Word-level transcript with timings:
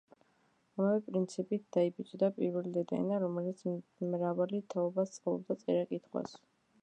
ამავე 0.83 1.01
პრინციპით 1.07 1.65
დაიბეჭდა 1.77 2.29
პირველი 2.39 2.71
„დედა 2.79 2.97
ენა“, 3.01 3.21
რომლითაც 3.25 4.07
მრავალი 4.15 4.65
თაობა 4.75 5.05
სწავლობდა 5.11 5.59
წერა-კითხვას. 5.65 6.35